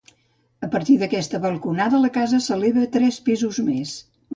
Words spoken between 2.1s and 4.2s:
casa s'eleva tres pisos més.